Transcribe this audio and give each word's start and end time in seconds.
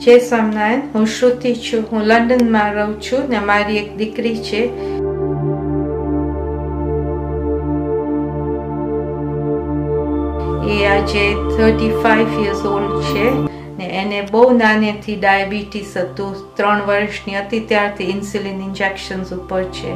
જય 0.00 0.18
સ્વામિનારાયણ 0.18 0.80
હું 0.94 1.06
શ્રુતિ 1.06 1.50
છું. 1.54 1.82
હું 1.92 2.02
લંડનમાં 2.02 2.74
રહું 2.74 2.92
છું 3.00 3.28
ને 3.28 3.40
મારી 3.40 3.76
એક 3.76 3.96
દીકરી 3.96 4.36
છે. 4.36 4.60
એ 10.74 10.86
આજે 10.86 11.24
થર્ટી 11.56 11.90
ફાઈવ 12.02 12.46
યર્સ 12.46 12.64
ઓલ્ડ 12.66 13.02
છે 13.02 13.26
ને 13.78 13.90
એને 14.02 14.22
બહુ 14.30 14.44
નાનેથી 14.58 15.16
ડાયાબિટીસ 15.16 15.96
હતું. 15.96 16.56
ત્રણ 16.56 16.86
વર્ષની 16.86 17.34
હતી 17.34 17.60
ત્યારથી 17.60 18.04
ઇન્સ્યુલિન 18.04 18.64
ઇન્જેક્શન્સ 18.68 19.32
ઉપર 19.32 19.62
છે. 19.62 19.92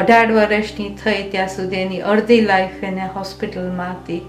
અઢાર 0.00 0.32
વર્ષની 0.38 0.88
થઈ 1.02 1.22
ત્યાં 1.32 1.54
સુધી 1.54 1.80
એની 1.84 2.02
અડધી 2.12 2.40
લાઈફ 2.50 2.82
એને 2.90 3.06
હોસ્પિટલમાં 3.16 3.94
હતી 3.94 4.22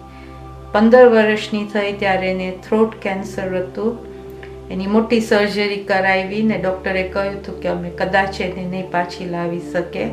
પંદર 0.73 1.09
વર્ષની 1.15 1.65
થઈ 1.73 1.91
ત્યારે 2.03 2.31
એને 2.31 2.47
થ્રોટ 2.67 2.95
કેન્સર 3.05 3.49
હતું. 3.57 3.93
એની 4.73 4.87
મોટી 4.87 5.21
સર્જરી 5.21 5.83
કરાવી 5.91 6.43
ને 6.49 6.57
ડૉક્ટરે 6.57 7.03
કહ્યું 7.13 7.37
હતું 7.37 7.61
કે 7.61 7.69
અમે 7.69 7.89
કદાચ 8.01 8.41
એને 8.47 8.65
નહીં 8.65 8.91
પાછી 8.91 9.29
લાવી 9.31 9.61
શકે. 9.71 10.05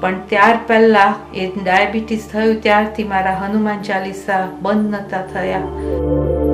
પણ 0.00 0.20
ત્યાર 0.28 0.60
પહેલાં 0.66 1.14
એ 1.34 1.48
ડાયાબિટીસ 1.56 2.28
થયું 2.34 2.60
ત્યારથી 2.68 3.08
મારા 3.14 3.38
હનુમાન 3.40 3.82
ચાલીસા 3.88 4.44
બંધ 4.62 4.90
નહોતા 4.90 5.24
થયા. 5.32 6.47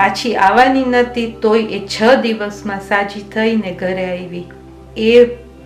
પાછી 0.00 0.34
આવવાની 0.46 0.88
નથી, 0.94 1.28
તોય 1.42 1.68
એ 1.78 1.80
છ 1.92 2.18
દિવસમાં 2.24 2.82
સાજી 2.90 3.28
થઈને 3.36 3.72
ઘરે 3.84 4.08
આવી. 4.08 4.48
એ 5.06 5.12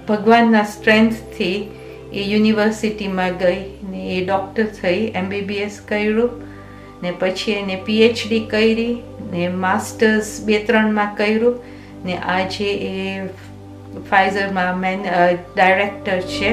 ભગવાનના 0.09 0.65
સ્ટ્રેન્થથી 0.73 1.59
એ 2.13 2.25
યુનિવર્સિટીમાં 2.31 3.39
ગઈ 3.39 3.63
ને 3.93 4.03
એ 4.17 4.19
ડૉક્ટર 4.27 4.67
થઈ 4.79 5.01
એમબીબીએસ 5.21 5.79
કર્યું 5.89 6.33
ને 7.03 7.13
પછી 7.23 7.57
એને 7.61 7.79
પીએચડી 7.89 8.43
કરી 8.53 8.93
ને 9.33 9.49
માસ્ટર્સ 9.65 10.31
બે 10.47 10.61
ત્રણમાં 10.69 11.17
કર્યું 11.17 11.57
ને 12.07 12.21
આજે 12.37 12.71
એ 12.91 12.95
ફાઇઝરમાં 14.11 14.81
મેન 14.85 15.05
ડાયરેક્ટર 15.05 16.21
છે. 16.33 16.51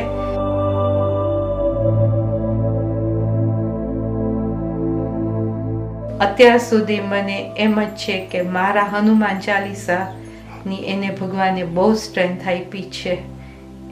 અત્યાર 6.22 6.58
સુધી 6.58 7.00
મને 7.00 7.52
એમ 7.58 7.82
જ 7.82 7.88
છે 7.88 8.26
કે 8.26 8.42
મારા 8.42 8.84
હનુમાન 8.84 9.40
ચાલીસાની 9.40 10.84
એને 10.86 11.10
ભગવાને 11.10 11.64
બહુ 11.64 11.94
સ્ટ્રેન્થ 11.94 12.48
આપી 12.48 12.84
છે. 12.84 13.18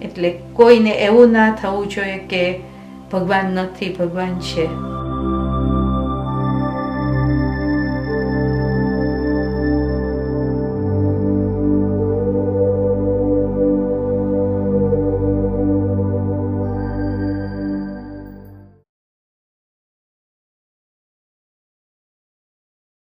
એટલે 0.02 0.30
કોઈને 0.54 0.92
એવું 0.92 1.32
ના 1.32 1.52
થવું 1.52 1.90
જોઈએ 1.90 2.18
કે 2.18 2.60
ભગવાન 3.12 3.46
નથી, 3.46 3.96
ભગવાન 4.00 4.40
છે. 4.40 4.66